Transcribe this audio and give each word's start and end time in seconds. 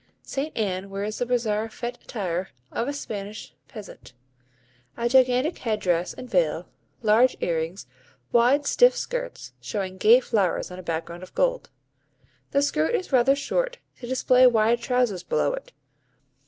St. 0.23 0.51
Anne 0.57 0.89
wears 0.89 1.19
the 1.19 1.27
bizarre 1.27 1.67
fête 1.67 2.01
attire 2.03 2.47
of 2.71 2.87
a 2.87 2.91
Spanish 2.91 3.53
peasant; 3.67 4.13
a 4.97 5.07
gigantic 5.07 5.59
head 5.59 5.79
dress 5.79 6.11
and 6.15 6.27
veil, 6.27 6.67
large 7.03 7.37
earrings, 7.39 7.85
wide 8.31 8.65
stiff 8.65 8.95
skirts, 8.97 9.53
showing 9.61 9.97
gay 9.99 10.19
flowers 10.19 10.71
on 10.71 10.79
a 10.79 10.81
background 10.81 11.21
of 11.21 11.35
gold. 11.35 11.69
The 12.49 12.63
skirt 12.63 12.95
is 12.95 13.11
rather 13.13 13.35
short, 13.35 13.77
to 13.99 14.07
display 14.07 14.47
wide 14.47 14.79
trousers 14.81 15.21
below 15.21 15.53
it. 15.53 15.71